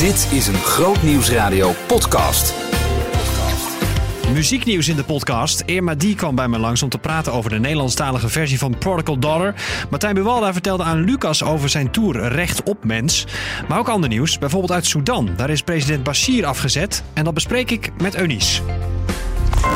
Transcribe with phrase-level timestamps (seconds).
[0.00, 2.54] Dit is een Groot Nieuwsradio podcast.
[4.32, 5.62] Muzieknieuws in de podcast.
[5.66, 9.18] Irma Die kwam bij me langs om te praten over de Nederlandstalige versie van Prodigal
[9.18, 9.54] Daughter.
[9.90, 13.26] Martijn Buwalda vertelde aan Lucas over zijn tour Recht op Mens.
[13.68, 15.30] Maar ook ander nieuws, bijvoorbeeld uit Sudan.
[15.36, 18.62] Daar is president Bashir afgezet en dat bespreek ik met Eunice.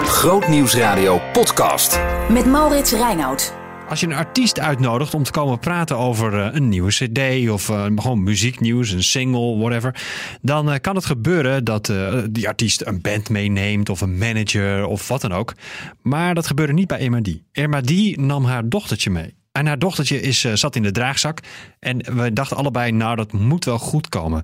[0.04, 2.00] Groot Nieuwsradio podcast.
[2.28, 3.63] Met Maurits Reinoud.
[3.88, 7.68] Als je een artiest uitnodigt om te komen praten over eh, een nieuwe CD of
[7.68, 10.02] uh, gewoon muzieknieuws, een single, whatever,
[10.42, 11.92] dan uh, kan het gebeuren dat
[12.30, 15.54] die artiest een band meeneemt of een manager of wat dan ook.
[16.02, 17.44] Maar dat gebeurde niet bij Irma Die.
[17.52, 19.34] Irma Die nam haar dochtertje mee.
[19.52, 21.38] En haar dochtertje is, zat in de draagzak.
[21.78, 24.42] En we dachten allebei, nou, dat moet wel goed komen.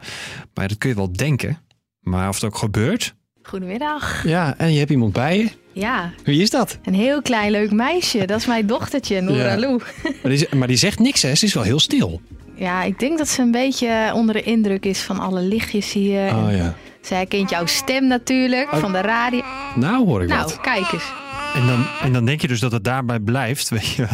[0.55, 1.59] Maar dat kun je wel denken.
[2.01, 3.15] Maar of het ook gebeurt?
[3.51, 4.25] Goedemiddag.
[4.25, 5.49] Ja, en je hebt iemand bij je.
[5.73, 6.13] Ja.
[6.25, 6.79] Wie is dat?
[6.85, 8.27] Een heel klein leuk meisje.
[8.27, 9.81] Dat is mijn dochtertje, Nora Lou.
[10.23, 11.35] Maar die, maar die zegt niks, hè?
[11.35, 12.21] Ze is wel heel stil.
[12.55, 16.35] Ja, ik denk dat ze een beetje onder de indruk is van alle lichtjes hier.
[16.35, 16.75] Oh ja.
[17.01, 19.43] Zij kent jouw stem natuurlijk, van de radio.
[19.75, 20.61] Nou hoor ik nou, wat.
[20.61, 21.13] kijk eens.
[21.55, 24.07] En dan, en dan denk je dus dat het daarbij blijft, weet je.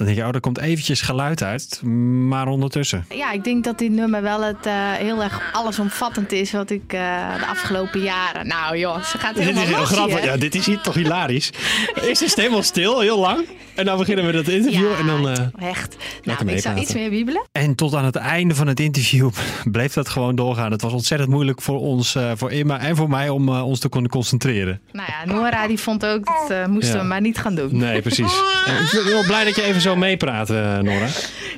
[0.00, 1.82] Dan denk je, oh, er komt eventjes geluid uit,
[2.28, 3.06] maar ondertussen.
[3.14, 6.92] Ja, ik denk dat dit nummer wel het uh, heel erg allesomvattend is wat ik
[6.92, 8.46] uh, de afgelopen jaren...
[8.46, 10.18] Nou joh, ze gaat helemaal Dit is heel grappig.
[10.20, 10.24] hier.
[10.24, 11.50] Ja, dit is hier toch hilarisch.
[11.94, 13.46] Is het helemaal stil, heel lang.
[13.80, 15.28] En dan beginnen we dat interview Ja, en dan...
[15.28, 15.96] eh, echt.
[16.24, 17.46] Nou, ik zou iets meer wiebelen.
[17.52, 19.30] En tot aan het einde van het interview
[19.72, 20.70] bleef dat gewoon doorgaan.
[20.70, 23.78] Het was ontzettend moeilijk voor ons, eh, voor Irma en voor mij, om eh, ons
[23.80, 24.80] te kunnen concentreren.
[24.92, 27.00] Nou ja, Nora die vond ook, dat eh, moesten Ja.
[27.02, 27.76] we maar niet gaan doen.
[27.76, 28.32] Nee, precies.
[28.32, 31.06] Ik ben heel blij dat je even zo meepraat, eh, Nora.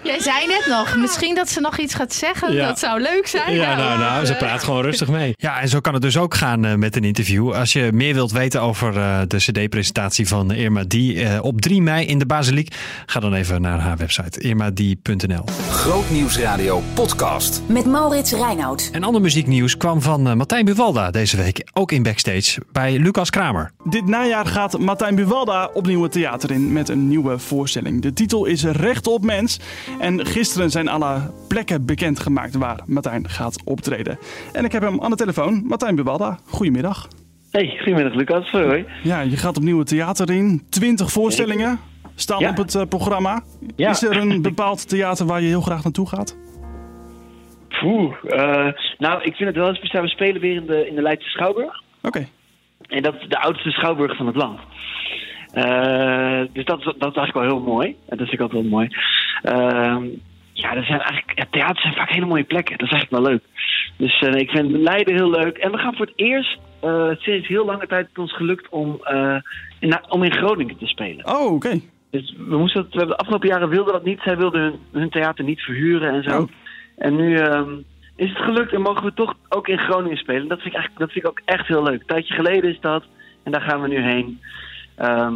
[0.02, 2.52] Jij zei net nog, misschien dat ze nog iets gaat zeggen.
[2.52, 2.66] Ja.
[2.66, 3.54] Dat zou leuk zijn.
[3.54, 5.34] Ja, nou, nou, ze eh, praat gewoon rustig mee.
[5.36, 7.52] Ja, en zo kan het dus ook gaan eh, met een interview.
[7.52, 11.82] Als je meer wilt weten over eh, de CD-presentatie van Irma Die eh, op 3
[11.82, 12.74] mei in de Basiliek,
[13.06, 15.44] ga dan even naar haar website irmadie.nl.
[15.70, 17.62] Groot Nieuwsradio podcast.
[17.66, 18.88] Met Maurits Reinoud.
[18.92, 23.30] En ander muzieknieuws kwam van eh, Martijn Buwalda deze week, ook in backstage bij Lucas
[23.30, 23.70] Kramer.
[23.84, 28.02] Dit najaar gaat Martijn Buwalda opnieuw het theater in met een nieuwe voorstelling.
[28.02, 29.60] De titel is Recht op Mens.
[30.00, 34.18] En gisteren zijn alle plekken bekendgemaakt waar Martijn gaat optreden.
[34.52, 35.62] En ik heb hem aan de telefoon.
[35.66, 37.08] Martijn Buwalda, goedemiddag.
[37.50, 38.50] Hey, goedemiddag Lucas.
[38.50, 38.86] Hoi.
[39.02, 40.62] Ja, je gaat opnieuw het theater in.
[40.68, 41.78] 20 voorstellingen
[42.14, 42.50] staan Ja.
[42.50, 43.42] op het eh, programma.
[43.76, 43.90] Ja.
[43.90, 46.36] Is er een bepaald theater waar je heel graag naartoe gaat?
[47.80, 48.14] Poeh.
[48.26, 50.02] eh, nou, ik vind het wel eens speciaal.
[50.02, 51.82] We spelen weer in de, in de Leidse Schouwburg.
[52.02, 52.26] Oké.
[52.88, 54.58] En dat is de oudste schouwburg van het land.
[55.52, 57.86] Eh, dus dat, is- dat is eigenlijk wel heel mooi.
[58.08, 58.88] En dat vind ik ook wel mooi.
[59.42, 60.04] Ehm,
[60.52, 62.78] ja, er zijn eigenlijk, ja, theaters zijn vaak hele mooie plekken.
[62.78, 63.42] Dat is eigenlijk wel leuk.
[63.96, 65.56] Dus eh, ik vind Leiden heel leuk.
[65.56, 69.00] En we gaan voor het eerst eh, sinds heel lange tijd het ons gelukt om,
[69.80, 71.26] in, om in Groningen te spelen.
[71.28, 71.80] Oh, oké.
[72.10, 74.20] Dus we moesten dat, we hebben de afgelopen jaren wilden dat niet.
[74.24, 76.40] Zij wilden hun, hun theater niet verhuren en zo.
[76.40, 76.48] Oh.
[76.96, 77.70] En nu ehm,
[78.16, 80.48] is het gelukt en mogen we toch ook in Groningen spelen.
[80.48, 82.00] Dat vind ik, eigenlijk, dat vind ik ook echt heel leuk.
[82.00, 83.04] Een tijdje geleden is dat
[83.42, 84.40] en daar gaan we nu heen.
[84.96, 85.34] Ehm,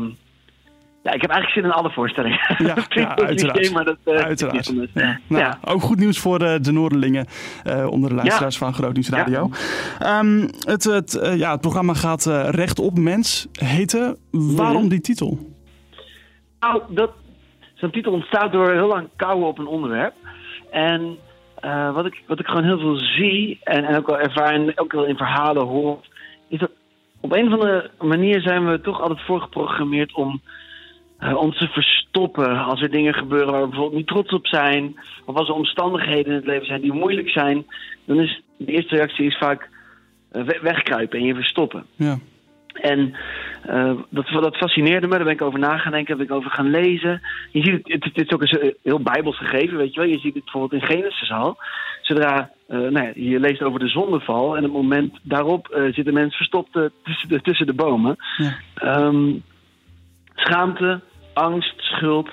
[1.03, 2.39] ja, ik heb eigenlijk zin in alle voorstellingen.
[2.59, 3.73] Ja, ja, uiteraard.
[3.73, 4.59] maar dat eh, Uiteraard.
[4.61, 4.91] is anders.
[4.93, 5.59] Nou, Ja.
[5.65, 7.27] Ook goed nieuws voor eh, de Noorderlingen
[7.65, 9.51] eh, onder de luisteraars van Groot Nieuws Radio.
[9.99, 14.17] Ehm, het, het, ja, het programma gaat Recht op Mens heten.
[14.31, 14.89] Waarom Mhm.
[14.91, 15.39] die titel?
[16.61, 17.11] Nou, dat,
[17.75, 20.15] zo'n titel ontstaat door heel lang kouwen op een onderwerp.
[20.71, 21.17] En
[21.93, 24.93] wat, ik, wat ik gewoon heel veel zie en, en ook wel ervaar en ook
[24.93, 25.99] wel in verhalen hoor,
[26.49, 26.71] is dat
[27.27, 30.41] op een of andere manier zijn we toch altijd voorgeprogrammeerd om
[31.19, 35.01] eh, ons te verstoppen als er dingen gebeuren waar we bijvoorbeeld niet trots op zijn.
[35.25, 37.67] Of als er omstandigheden in het leven zijn die moeilijk zijn.
[38.05, 39.69] Dan is de eerste reactie is vaak
[40.33, 41.87] eh, we- wegkruipen en je verstoppen.
[41.97, 42.19] Ja.
[42.81, 43.15] En
[43.63, 46.51] eh, dat, dat fascineerde me, daar ben ik over na gaan denken, heb ik over
[46.51, 47.21] gaan lezen.
[47.51, 50.09] Je ziet het, het, het is ook een zo- heel bijbels gegeven, weet je wel.
[50.09, 51.57] Je ziet het bijvoorbeeld in Genesis al.
[52.03, 56.05] Zodra eh, nou ja, je leest over de zondeval en het moment daarop eh, zit
[56.05, 58.17] de mens verstopt eh, tussen, de, tussen de bomen.
[58.37, 58.57] Ja.
[58.75, 59.33] Ehm,
[60.35, 61.01] schaamte,
[61.33, 62.29] angst, schuld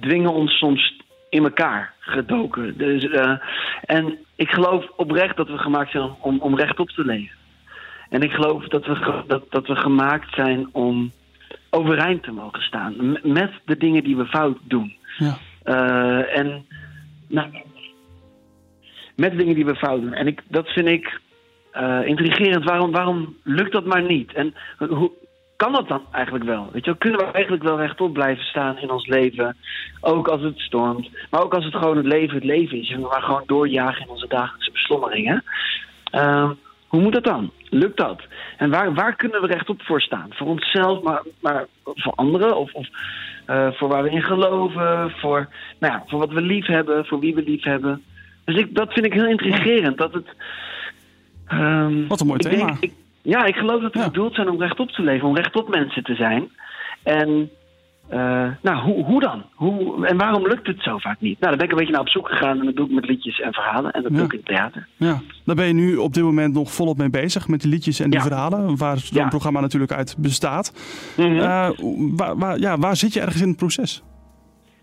[0.00, 2.76] dwingen ons soms in elkaar gedoken.
[2.76, 3.32] Dus, eh,
[3.84, 7.36] en ik geloof oprecht dat we gemaakt zijn om, om, om rechtop te leven.
[8.12, 11.12] En ik geloof dat we, dat, dat we gemaakt zijn om
[11.70, 12.94] overeind te mogen staan.
[12.98, 14.96] M- Met de dingen die we fout doen.
[15.18, 15.38] Ja.
[15.62, 16.66] Eh, en
[17.28, 17.48] nou,
[19.16, 20.12] met de dingen die we fout doen.
[20.12, 21.20] En ik, dat vind ik
[21.70, 22.64] eh, intrigerend.
[22.64, 24.32] Waarom, waarom lukt dat maar niet?
[24.32, 25.10] En hoe
[25.56, 26.68] kan dat dan eigenlijk wel?
[26.72, 26.98] Weet je, wel?
[26.98, 29.56] kunnen we eigenlijk wel rechtop blijven staan in ons leven?
[30.00, 31.08] Ook als het stormt.
[31.30, 32.90] Maar ook als het gewoon het leven het leven is.
[32.90, 35.44] En we maar gewoon doorjagen in onze dagelijkse beslommeringen.
[36.10, 36.50] Ehm,
[36.92, 37.50] hoe moet dat dan?
[37.70, 38.20] Lukt dat?
[38.56, 40.26] En waar, waar kunnen we rechtop voor staan?
[40.30, 42.56] Voor onszelf, maar, maar voor anderen?
[42.56, 42.86] Of, of
[43.46, 45.10] eh, voor waar we in geloven?
[45.10, 45.48] Voor,
[45.80, 47.04] nou ja, voor wat we lief hebben?
[47.06, 48.02] Voor wie we lief hebben?
[48.44, 49.98] Dus ik, dat vind ik heel intrigerend.
[49.98, 50.26] Dat het,
[51.46, 52.66] Ehm, Wat een mooi thema.
[52.66, 52.92] denk- ik-
[53.22, 54.04] ja, ik geloof dat we Ja.
[54.06, 56.48] bedoeld zijn om rechtop te leven, om rechtop mensen te zijn.
[57.02, 57.50] En
[58.12, 59.42] eh, nou, hoe, hoe dan?
[59.54, 61.40] Hoe, en waarom lukt het zo vaak niet?
[61.40, 63.06] Nou, daar ben ik een beetje naar op zoek gegaan en dat doe ik met
[63.06, 63.90] liedjes en verhalen.
[63.92, 64.16] En dat Ja.
[64.16, 64.86] doe ik in het theater.
[64.96, 68.00] Ja, daar ben je nu op dit moment nog volop mee bezig met die liedjes
[68.00, 68.24] en die Ja.
[68.26, 69.28] verhalen, waar zo'n Ja.
[69.28, 70.72] programma natuurlijk uit bestaat.
[71.16, 71.36] Mhm.
[71.38, 71.70] Eh,
[72.16, 74.02] waar, waar, ja, waar zit je ergens in het proces?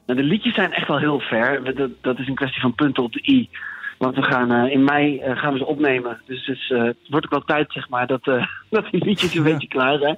[0.05, 1.75] Nou, de liedjes zijn echt wel heel ver.
[1.75, 3.49] Dat, dat is een kwestie van punten op de i.
[3.97, 6.21] Want we gaan eh, in mei gaan we ze opnemen.
[6.25, 8.23] Dus, het wordt ook wel tijd, zeg maar, dat,
[8.69, 9.51] dat die liedjes een Ja.
[9.51, 10.17] beetje klaar zijn.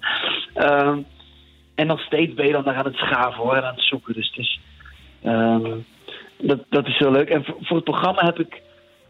[1.82, 4.14] En nog steeds ben je dan daar aan het schaven hoor, en aan het zoeken.
[4.14, 4.60] Dus, dus
[5.24, 5.70] ehm,
[6.38, 7.30] dat, dat is heel leuk.
[7.30, 8.62] En voor, voor het programma heb ik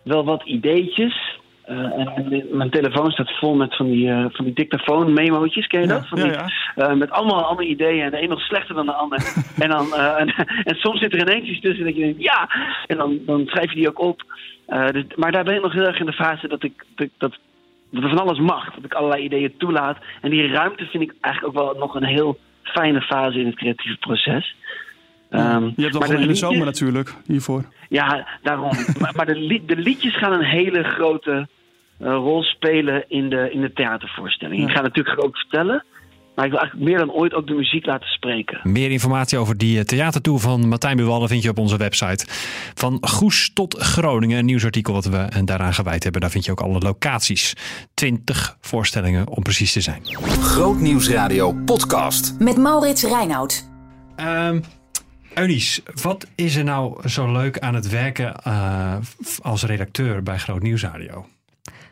[0.03, 1.39] wel wat ideetjes.
[1.63, 5.81] Eh, en, en mijn telefoon staat vol met van die, eh, van die dictafoon-memootjes, ken
[5.81, 6.07] je Ja, dat?
[6.07, 6.49] Van die, ja.
[6.75, 9.19] eh, met allemaal andere ideeën en de een nog slechter dan de ander.
[9.63, 10.33] en, dan, en,
[10.63, 12.49] en soms zit er ineens iets tussen dat je denkt, ja!
[12.87, 14.23] En dan, dan schrijf je die ook op.
[14.91, 17.37] Dus- maar daar ben ik nog heel erg in de fase dat ik dat, dat,
[17.91, 18.73] dat er van alles mag.
[18.73, 19.97] Dat ik allerlei ideeën toelaat.
[20.21, 23.55] En die ruimte vind ik eigenlijk ook wel nog een heel fijne fase in het
[23.55, 24.55] creatieve proces.
[25.29, 27.65] Ehm, je hebt nog maar een de zomer natuurlijk hiervoor.
[27.89, 28.71] ja, daarom.
[29.01, 31.47] maar maar de, li- de liedjes gaan een hele grote
[31.99, 34.61] eh, rol spelen in de, in de theatervoorstelling.
[34.61, 34.67] Ja.
[34.67, 35.83] Ik ga natuurlijk ook vertellen,
[36.35, 38.59] maar ik wil eigenlijk meer dan ooit ook de muziek laten spreken.
[38.63, 42.25] Meer informatie over die eh, theatertour van Martijn Buwalde vind je op onze website.
[42.73, 46.21] Van Goes tot Groningen, een nieuwsartikel wat we eh, daaraan gewijd hebben.
[46.21, 47.53] Daar vind je ook alle locaties.
[47.93, 50.01] 20 voorstellingen om precies te zijn.
[50.41, 52.35] Grootnieuwsradio podcast.
[52.39, 53.69] Met Maurits Reinoud.
[54.15, 54.59] Ehm
[55.33, 58.97] Eunice, wat is er nou zo leuk aan het werken eh,
[59.41, 61.25] als redacteur bij Groot Nieuwsradio?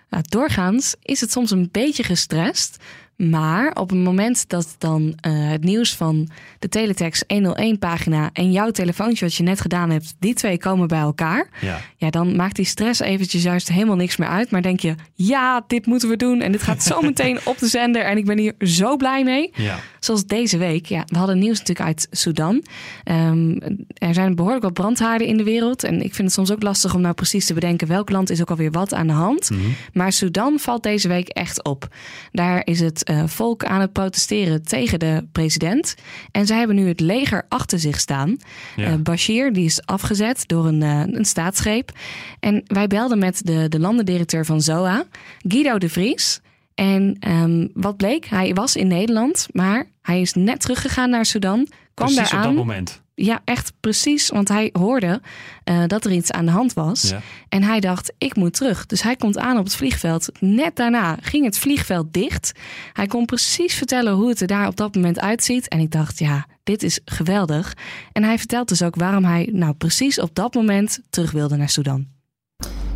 [0.09, 2.83] Nou, doorgaans is het soms een beetje gestrest.
[3.27, 6.29] Maar op het moment dat dan eh, het nieuws van
[6.59, 10.99] de Teletext 101-pagina en jouw telefoontje wat je net gedaan hebt, die twee komen bij
[10.99, 11.49] elkaar.
[11.61, 11.81] Ja.
[11.97, 14.51] Ja, dan maakt die stress eventjes juist helemaal niks meer uit.
[14.51, 16.41] Maar denk je, ja, dit moeten we doen.
[16.41, 18.01] En dit gaat zo meteen op de zender.
[18.01, 19.51] En ik ben hier zo blij mee.
[19.53, 19.79] Ja.
[19.99, 20.85] Zoals deze week.
[20.85, 22.63] Ja, we hadden nieuws natuurlijk uit Sudan.
[23.03, 23.57] Ehm,
[23.93, 25.83] er zijn behoorlijk wat brandhaarden in de wereld.
[25.83, 28.41] En ik vind het soms ook lastig om nou precies te bedenken welk land is
[28.41, 29.49] ook alweer wat aan de hand.
[29.93, 31.87] Maar Sudan valt deze week echt op.
[32.31, 35.95] Daar is het eh, volk aan het protesteren tegen de president.
[36.31, 38.37] En zij hebben nu het leger achter zich staan.
[38.75, 38.85] Ja.
[38.85, 41.91] Eh, Bashir die is afgezet door een, eh, een staatsgreep.
[42.39, 45.03] En wij belden met de, de landendirecteur van ZOA,
[45.47, 46.41] Guido de Vries.
[46.75, 48.25] En ehm, wat bleek?
[48.25, 51.67] Hij was in Nederland, maar hij is net teruggegaan naar Sudan.
[51.99, 53.01] Kwam Precies op dat moment.
[53.15, 54.29] Ja, echt precies.
[54.29, 55.21] Want hij hoorde
[55.63, 57.09] eh, dat er iets aan de hand was.
[57.09, 57.21] Ja.
[57.49, 58.85] En hij dacht, ik moet terug.
[58.85, 60.29] Dus hij komt aan op het vliegveld.
[60.39, 62.51] Net daarna ging het vliegveld dicht.
[62.93, 65.67] Hij kon precies vertellen hoe het er daar op dat moment uitziet.
[65.67, 67.73] En ik dacht, ja, dit is geweldig.
[68.11, 71.69] En hij vertelt dus ook waarom hij nou precies op dat moment terug wilde naar
[71.69, 72.07] Sudan.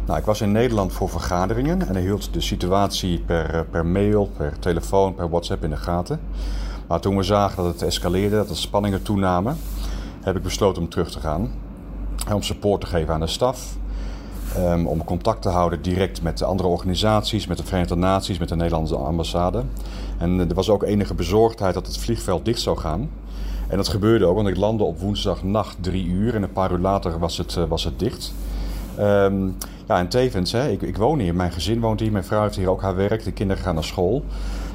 [0.05, 3.85] Nou, ik was in Nederland voor vergaderingen en hij hield de situatie per, eh, per
[3.85, 6.19] mail, per telefoon, per WhatsApp in de gaten.
[6.88, 9.57] Maar toen we zagen dat het escaleerde, dat de spanningen toenamen,
[10.21, 11.51] heb ik besloten om terug te gaan.
[12.33, 13.75] Om support te geven aan de staf.
[14.56, 18.50] ehm, om contact te houden direct met de andere organisaties, met de Verenigde Naties, met
[18.50, 19.63] de Nederlandse ambassade.
[20.18, 23.09] En er was ook enige bezorgdheid dat het vliegveld dicht zou gaan.
[23.68, 26.77] En dat gebeurde ook, want ik landde op woensdagnacht drie uur en een paar uur
[26.77, 28.33] later was het, eh, was het dicht.
[28.97, 29.45] Ehm,
[29.88, 32.55] ja, en tevens, hè, ik, ik woon hier, mijn gezin woont hier, mijn vrouw heeft
[32.55, 34.24] hier ook haar werk, de kinderen gaan naar school.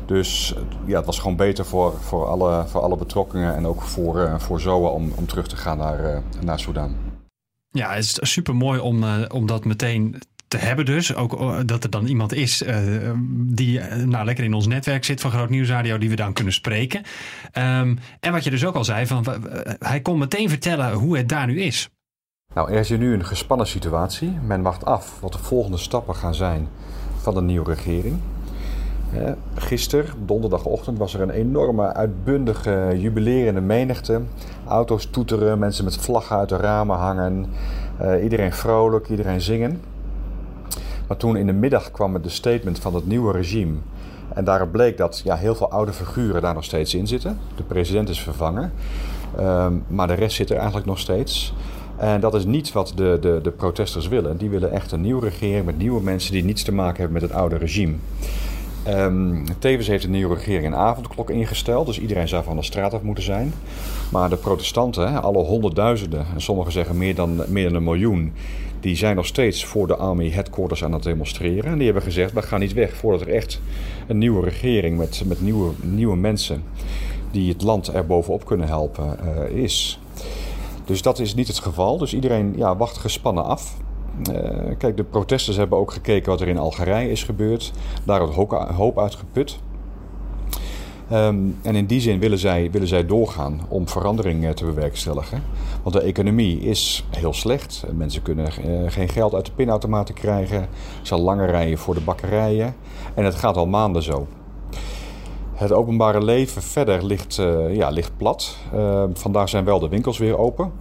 [0.09, 0.55] Dus
[0.87, 4.39] ja, het was gewoon beter voor, voor, alle, voor alle betrokkenen en ook voor, eh,
[4.39, 6.97] voor ZOA om, om terug te gaan naar, eh naar Soudaan.
[7.71, 10.17] Ja, het is super mooi om, eh, om dat meteen
[10.49, 11.15] te hebben dus.
[11.15, 12.77] Ook dat er dan iemand is eh,
[13.31, 17.03] die nou, lekker in ons netwerk zit van Groot Nieuwsradio, die we dan kunnen spreken.
[17.53, 19.25] Ehm, en wat je dus ook al zei, van,
[19.79, 21.89] hij kon meteen vertellen hoe het daar nu is.
[22.55, 24.31] Nou, er is hier nu een gespannen situatie.
[24.31, 26.69] Men wacht af wat de volgende stappen gaan zijn
[27.17, 28.21] van de nieuwe regering.
[29.55, 34.21] Gisteren, donderdagochtend, was er een enorme uitbundige jubilerende menigte.
[34.67, 37.47] Auto's toeteren, mensen met vlaggen uit de ramen hangen.
[37.99, 39.81] eh, iedereen vrolijk, iedereen zingen.
[41.09, 43.75] Maar toen in de middag kwam het de statement van het nieuwe regime.
[44.35, 47.39] En daaruit bleek dat ja, heel veel oude figuren daar nog steeds in zitten.
[47.57, 48.73] De president is vervangen.
[49.37, 51.55] Ehm, maar de rest zit er eigenlijk nog steeds.
[51.97, 54.37] En dat is niet wat de, de, de protesters willen.
[54.37, 57.31] Die willen echt een nieuwe regering met nieuwe mensen die niets te maken hebben met
[57.31, 57.95] het oude regime.
[58.89, 62.95] Ehm, tevens heeft de nieuwe regering een avondklok ingesteld, dus iedereen zou van de straat
[62.95, 63.53] af moeten zijn.
[64.11, 68.33] Maar de protestanten, alle honderdduizenden, en sommigen zeggen meer dan, meer dan een miljoen,
[68.81, 71.71] die zijn nog steeds voor de Army Headquarters aan het demonstreren.
[71.71, 73.61] En die hebben gezegd, we gaan niet weg voordat er echt
[74.07, 76.63] een nieuwe regering met, met nieuwe, nieuwe mensen
[77.31, 80.01] die het land er bovenop kunnen helpen eh, is.
[80.85, 81.99] Dus dat is niet het geval.
[81.99, 83.77] Dus iedereen ja, wacht gespannen af.
[84.79, 87.73] Kijk, de protesters hebben ook gekeken wat er in Algerije is gebeurd.
[88.05, 88.35] Daar het
[88.75, 89.59] hoop uitgeput.
[91.13, 95.43] Um, en in die zin willen zij, willen zij doorgaan om verandering te bewerkstelligen.
[95.83, 97.85] Want de economie is heel slecht.
[97.93, 100.69] Mensen kunnen uh, geen geld uit de pinautomaten krijgen.
[101.03, 102.75] Zijn lange rijen voor de bakkerijen.
[103.15, 104.27] En het gaat al maanden zo.
[105.55, 107.35] Het openbare leven verder ligt,
[107.71, 108.57] ja, ligt plat.
[108.75, 110.73] Uh, vandaag zijn wel de winkels weer open.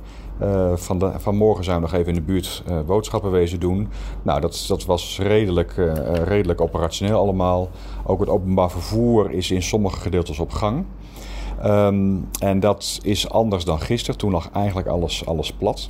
[0.42, 3.88] Uh, van de, vanmorgen zijn we nog even in de buurt uh, boodschappen wezen doen.
[4.22, 7.70] Nou, dat, dat was redelijk, uh, redelijk operationeel allemaal.
[8.06, 10.86] Ook het openbaar vervoer is in sommige gedeeltes op gang.
[11.66, 14.20] Um, en dat is anders dan gisteren.
[14.20, 15.90] Toen lag eigenlijk alles, alles plat.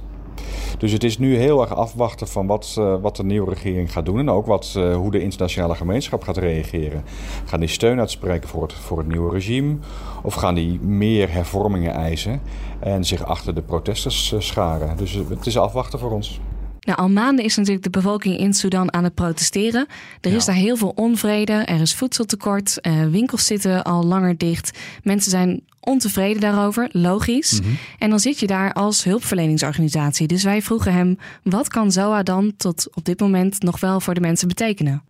[0.78, 4.06] Dus het is nu heel erg afwachten van wat, uh, wat de nieuwe regering gaat
[4.06, 4.20] doen.
[4.20, 7.04] En ook wat, uh, hoe de internationale gemeenschap gaat reageren.
[7.46, 9.76] Gaan die steun uitspreken voor het, voor het nieuwe regime?
[10.24, 12.42] Of gaan die meer hervormingen eisen
[12.80, 14.98] en zich achter de protesters uh, scharen?
[14.98, 16.40] Dus het is afwachten voor ons.
[16.88, 19.88] Nou, al maanden is natuurlijk de bevolking in Sudan aan het protesteren.
[20.22, 24.80] Er is daar heel veel onvrede, er is voedseltekort, uh, winkels zitten al langer dicht.
[25.04, 27.60] Mensen zijn ontevreden daarover, logisch.
[27.60, 27.78] Mm -hmm.
[28.00, 30.28] En dan zit je daar als hulpverleningsorganisatie.
[30.28, 34.14] Dus wij vroegen hem, wat kan ZOA dan tot op dit moment nog wel voor
[34.14, 35.04] de mensen betekenen?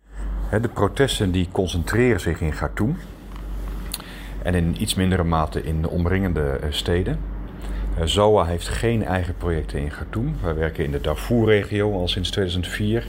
[0.50, 2.96] De protesten die concentreren zich in Khartoum
[4.42, 7.37] en in iets mindere mate in de omringende steden.
[8.04, 10.36] ZOA heeft geen eigen projecten in Khartoum.
[10.42, 13.06] Wij werken in de Darfur-regio al sinds 2004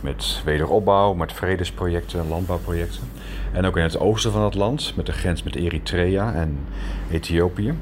[0.00, 3.02] met wederopbouw, met vredesprojecten, landbouwprojecten.
[3.52, 6.58] En ook in het oosten van het land, met de grens met Eritrea en
[7.10, 7.74] Ethiopië.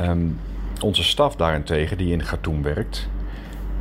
[0.00, 0.38] Um,
[0.80, 3.08] onze staf daarentegen, die in Khartoum werkt,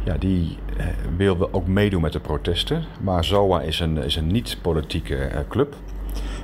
[0.03, 0.85] ja, die uh,
[1.17, 2.83] wil ook meedoen met de protesten.
[3.01, 5.75] Maar ZOA is een, is een niet-politieke uh, club.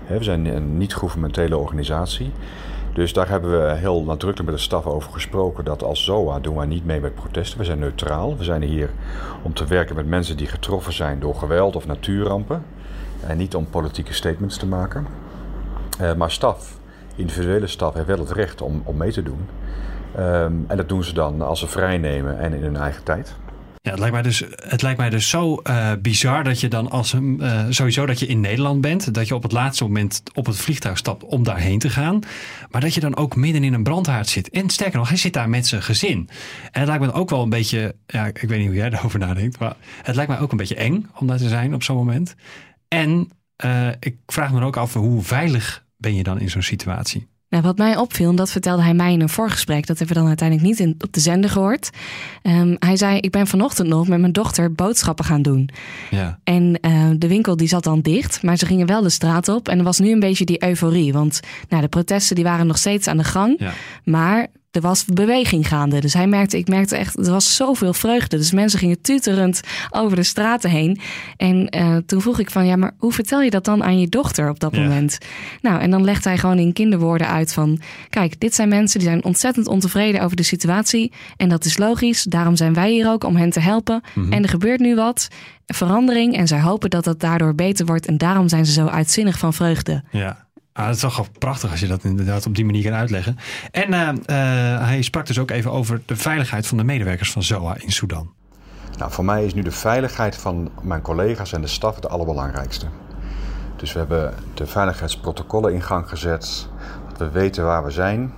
[0.08, 2.32] We zijn een niet-governementele organisatie.
[2.94, 6.56] Dus daar hebben we heel nadrukkelijk met de staf over gesproken dat als ZOA doen
[6.56, 7.60] wij niet mee met protesten.
[7.60, 8.38] We zijn neutraal.
[8.38, 8.90] We zijn hier
[9.42, 12.64] om te werken met mensen die getroffen zijn door geweld of natuurrampen.
[13.28, 15.08] En niet om politieke statements te maken.
[16.02, 16.78] Uh, maar staf,
[17.16, 19.48] individuele staf, heeft wel het recht om, om mee te doen.
[20.18, 23.36] Um, en dat doen ze dan als ze vrij nemen en in hun eigen tijd.
[23.82, 26.90] Ja, het lijkt mij dus, het lijkt mij dus zo uh, bizar dat je dan
[26.90, 30.24] als een, uh, sowieso dat je in Nederland bent, dat je op het laatste moment
[30.34, 32.20] op het vliegtuig stapt om daarheen te gaan,
[32.70, 34.50] maar dat je dan ook midden in een brandhaard zit.
[34.50, 36.30] En sterker nog, hij zit daar met zijn gezin.
[36.72, 39.20] En het lijkt me ook wel een beetje, ja, ik weet niet hoe jij daarover
[39.20, 41.98] nadenkt, maar het lijkt mij ook een beetje eng om daar te zijn op zo'n
[41.98, 42.36] moment.
[42.88, 43.30] En
[43.66, 47.28] uh, ik vraag me ook af, hoe veilig ben je dan in zo'n situatie?
[47.50, 50.22] Nou, wat mij opviel, en dat vertelde hij mij in een voorgesprek, dat hebben we
[50.22, 51.90] dan uiteindelijk niet in, op de zender gehoord.
[52.44, 55.70] Um, hij zei: Ik ben vanochtend nog met mijn dochter boodschappen gaan doen.
[56.10, 56.40] Ja.
[56.44, 59.68] En uh, de winkel die zat dan dicht, maar ze gingen wel de straat op.
[59.68, 61.40] En er was nu een beetje die euforie, want
[61.70, 63.56] nou, de protesten die waren nog steeds aan de gang.
[63.60, 63.74] Ja.
[64.04, 66.00] Maar er was beweging gaande.
[66.00, 68.38] Dus hij merkte, ik merkte echt, er was zoveel vreugde.
[68.38, 71.00] Dus mensen gingen tuterend over de straten heen.
[71.38, 74.08] En uh, toen vroeg ik van, ja, maar hoe vertel je dat dan aan je
[74.08, 74.82] dochter op dat Ja.
[74.82, 75.18] moment?
[75.62, 79.08] Nou, en dan legt hij gewoon in kinderwoorden uit van, kijk, dit zijn mensen die
[79.08, 81.12] zijn ontzettend ontevreden over de situatie.
[81.38, 82.24] En dat is logisch.
[82.24, 84.02] Daarom zijn wij hier ook om hen te helpen.
[84.30, 85.28] En er gebeurt nu wat.
[85.66, 86.36] Verandering.
[86.38, 88.06] En zij hopen dat dat daardoor beter wordt.
[88.06, 90.04] En daarom zijn ze zo uitzinnig van vreugde.
[90.12, 90.48] Ja.
[90.80, 93.38] Ah, het is toch prachtig als je dat inderdaad op die manier kan uitleggen.
[93.72, 94.16] En uh, uh,
[94.86, 98.34] hij sprak dus ook even over de veiligheid van de medewerkers van ZOA in Sudan.
[98.98, 102.86] Nou, voor mij is nu de veiligheid van mijn collega's en de staf het allerbelangrijkste.
[103.76, 106.68] Dus we hebben de veiligheidsprotocollen in gang gezet.
[107.10, 108.34] Dat we weten waar we zijn,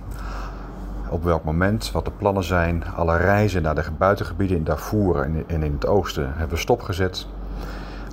[1.08, 2.84] op welk moment, wat de plannen zijn.
[2.84, 7.26] Alle reizen naar de buitengebieden in Darfur en in het oosten hebben we stopgezet.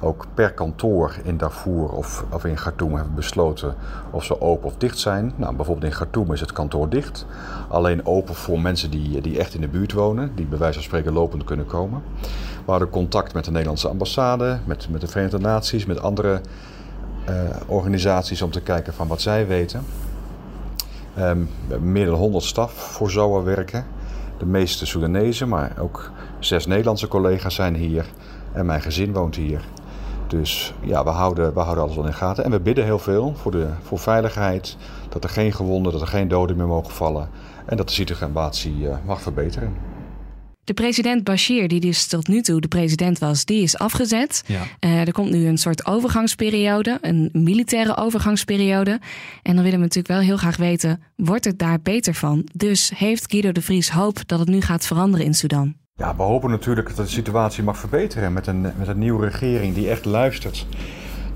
[0.01, 3.75] Ook per kantoor in Darfur of, of in Khartoum hebben besloten
[4.11, 5.33] of ze open of dicht zijn.
[5.35, 7.25] Nou, bijvoorbeeld in Khartoum is het kantoor dicht.
[7.67, 10.83] Alleen open voor mensen die, die echt in de buurt wonen, die bij wijze van
[10.83, 12.01] spreken lopend kunnen komen.
[12.65, 16.41] We hadden contact met de Nederlandse ambassade, met, met de Verenigde Naties, met andere
[17.29, 19.83] uh, organisaties om te kijken van wat zij weten.
[21.13, 21.21] We
[21.67, 23.85] hebben meer dan 100 staf voor ZOA werken.
[24.37, 28.05] De meeste Soedanezen, maar ook zes Nederlandse collega's zijn hier.
[28.51, 29.61] En mijn gezin woont hier.
[30.29, 32.43] Dus ja, we houden, we houden alles wel in gaten.
[32.43, 34.77] En we bidden heel veel voor, de, voor veiligheid.
[35.09, 37.29] Dat er geen gewonden, dat er geen doden meer mogen vallen.
[37.65, 39.73] En dat de situatie uh, mag verbeteren.
[40.63, 44.43] De president Bashir, die dus tot nu toe de president was, die is afgezet.
[44.45, 44.61] Ja.
[44.79, 48.99] Uh, er komt nu een soort overgangsperiode, een militaire overgangsperiode.
[49.41, 52.47] En dan willen we natuurlijk wel heel graag weten, wordt het daar beter van?
[52.53, 55.75] Dus heeft Guido de Vries hoop dat het nu gaat veranderen in Sudan?
[55.99, 59.75] Ja, we hopen natuurlijk dat de situatie mag verbeteren met een, met een nieuwe regering
[59.75, 60.65] die echt luistert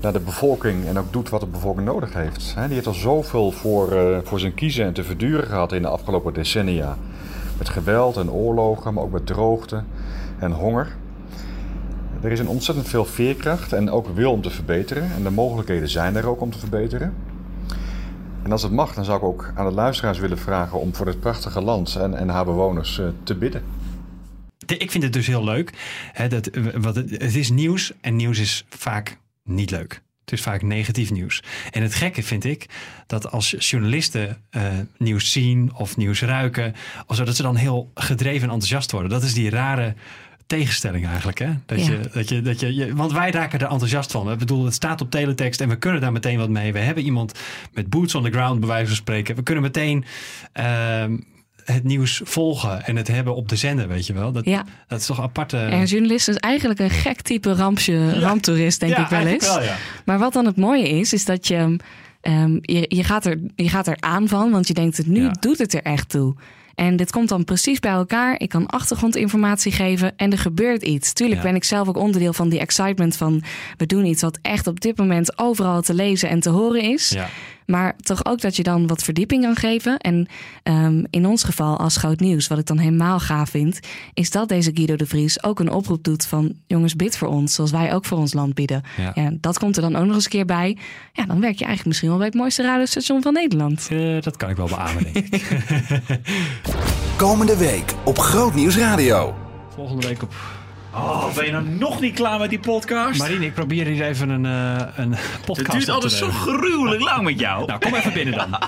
[0.00, 2.54] naar de bevolking en ook doet wat de bevolking nodig heeft.
[2.54, 5.88] Die heeft al zoveel voor, uh, voor zijn kiezen en te verduren gehad in de
[5.88, 6.96] afgelopen decennia.
[7.58, 9.82] Met geweld en oorlogen, maar ook met droogte
[10.38, 10.96] en honger.
[12.20, 15.10] Er is een ontzettend veel veerkracht en ook wil om te verbeteren.
[15.16, 17.14] En de mogelijkheden zijn er ook om te verbeteren.
[18.42, 21.06] En als het mag, dan zou ik ook aan de luisteraars willen vragen om voor
[21.06, 23.83] dit prachtige land en, en haar bewoners eh, te bidden.
[24.66, 25.70] Ik vind het dus heel leuk.
[26.12, 30.02] Hè, dat, wat het, het is nieuws en nieuws is vaak niet leuk.
[30.24, 31.42] Het is vaak negatief nieuws.
[31.70, 32.66] En het gekke vind ik
[33.06, 34.62] dat als journalisten eh,
[34.98, 36.74] nieuws zien of nieuws ruiken,
[37.06, 39.10] of zo, dat ze dan heel gedreven en enthousiast worden.
[39.10, 39.94] Dat is die rare
[40.46, 41.38] tegenstelling eigenlijk.
[41.38, 41.50] Hè?
[41.66, 41.92] Dat Ja.
[41.92, 44.32] je, dat je, dat je, je- want wij raken er enthousiast van.
[44.32, 46.72] Ik bedoel, het staat op teletext en we kunnen daar meteen wat mee.
[46.72, 47.38] We hebben iemand
[47.72, 49.36] met boots on the ground, bij wijze van spreken.
[49.36, 50.04] We kunnen meteen
[50.52, 51.16] ehm,
[51.64, 54.32] het nieuws volgen en het hebben op de zender, weet je wel.
[54.32, 54.64] Dat, Ja.
[54.88, 55.52] dat is toch apart.
[55.52, 59.26] eh, En een journalist is eigenlijk een gek type rampje, ramptoerist, denk ja, ik wel
[59.26, 59.46] eens.
[59.46, 59.76] wel, ja.
[60.04, 61.76] Maar wat dan het mooie is, is dat je,
[62.20, 65.30] ehm, je, je, gaat er, je gaat er aan van, want je denkt, nu Ja.
[65.40, 66.34] doet het er echt toe.
[66.74, 68.40] En dit komt dan precies bij elkaar.
[68.40, 71.12] Ik kan achtergrondinformatie geven en er gebeurt iets.
[71.12, 71.46] Tuurlijk Ja.
[71.46, 73.42] ben ik zelf ook onderdeel van die excitement van...
[73.76, 77.08] we doen iets wat echt op dit moment overal te lezen en te horen is.
[77.08, 77.28] Ja.
[77.66, 79.98] Maar toch ook dat je dan wat verdieping kan geven.
[79.98, 80.26] En
[80.62, 83.80] ehm, in ons geval als groot nieuws, wat ik dan helemaal gaaf vind...
[84.14, 86.52] is dat deze Guido de Vries ook een oproep doet van...
[86.66, 88.82] jongens, bid voor ons, zoals wij ook voor ons land bidden.
[88.96, 89.12] Ja.
[89.14, 89.30] Ja.
[89.40, 90.76] dat komt er dan ook nog eens een keer bij.
[91.12, 93.88] Ja, dan werk je eigenlijk misschien wel bij het mooiste radiostation van Nederland.
[93.90, 95.44] Eh, dat kan ik wel beamen, denk ik.
[97.16, 99.34] Komende week op Groot Nieuws Radio.
[99.74, 100.34] Volgende week op...
[100.94, 103.18] Oh, ben je nou nog niet klaar met die podcast?
[103.18, 107.22] Marine, ik probeer hier even een, eh, een podcast het duurt altijd zo gruwelijk lang
[107.22, 107.66] met jou.
[107.66, 108.58] Nou, kom even binnen dan.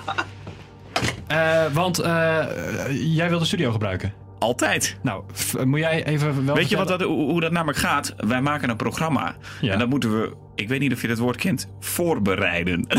[1.26, 2.44] Eh, want eh,
[2.90, 4.12] jij wil de studio gebruiken.
[4.38, 4.96] Altijd.
[5.02, 5.24] Nou,
[5.64, 8.14] moet jij even wel Weet je wat dat, hoe dat namelijk gaat?
[8.16, 9.34] Wij maken een programma.
[9.60, 9.72] Ja.
[9.72, 12.86] En dan moeten we, ik weet niet of je dat woord kent, voorbereiden.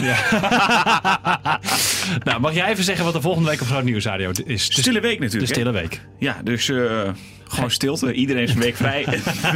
[2.24, 4.70] Nou, mag jij even zeggen wat de volgende week op Groot Nieuws Radio is?
[4.70, 5.56] De Stille week De natuurlijk.
[5.56, 5.60] hè?
[5.62, 6.02] stille week.
[6.20, 7.02] Ja, dus eh,
[7.48, 8.14] gewoon stilte.
[8.14, 9.06] Iedereen is een week vrij.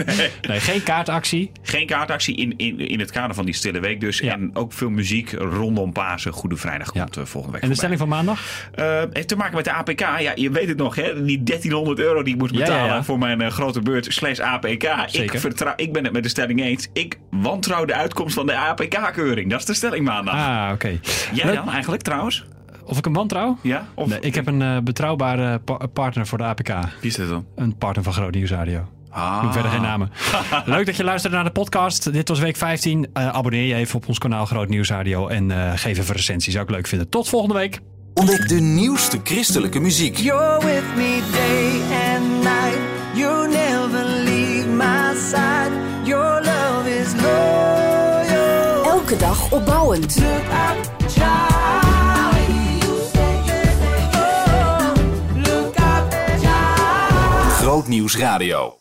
[0.05, 0.29] Nee.
[0.41, 1.51] Nee, geen kaartactie.
[1.61, 4.17] Geen kaartactie in, in, in het kader van die stille week dus.
[4.19, 4.33] Ja.
[4.33, 6.31] En ook veel muziek rondom Pasen.
[6.31, 8.69] Goede Vrijdag komt eh, volgende week En de stelling van maandag?
[8.73, 9.99] Eh, heeft te maken met de APK.
[9.99, 11.23] Ja, je weet het nog, hè?
[11.25, 14.83] Die 1300 euro die ik moest betalen voor mijn grote beurt slash APK.
[14.83, 15.39] Ik, Zeker.
[15.39, 16.87] vertrouw, ik ben het met de stelling eens.
[16.93, 19.49] Ik wantrouw de uitkomst van de APK-keuring.
[19.49, 20.33] Dat is de stelling maandag.
[20.35, 20.99] Ah, oké.
[21.33, 21.55] Jij Leuk.
[21.55, 22.45] dan eigenlijk trouwens?
[22.85, 23.57] Of ik een wantrouw?
[23.61, 23.87] Ja?
[23.93, 26.67] Of, Nee, ik heb een eh, betrouwbare pa- partner voor de APK.
[26.67, 27.45] Wie is dat dan?
[27.55, 28.87] Een partner van Groot Nieuws Radio.
[29.09, 29.41] Ah.
[29.41, 30.11] Noem verder geen namen.
[30.65, 32.13] Leuk dat je luisterde naar de podcast.
[32.13, 33.07] Dit was week 15.
[33.13, 35.27] Eh, abonneer je even op ons kanaal Groot Nieuws Radio.
[35.27, 36.51] En eh, geef even een recensie.
[36.51, 37.09] Zou ik leuk vinden.
[37.09, 37.79] Tot volgende week.
[38.13, 40.17] Ontdek de nieuwste christelijke muziek.
[40.17, 42.79] You're with me day and night.
[43.13, 45.71] You never leave my side.
[51.07, 52.81] Charlie.
[57.59, 58.80] Groot Nieuws Radio.